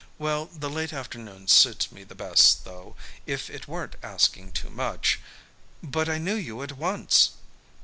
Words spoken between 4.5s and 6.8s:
too much" "But I knew you at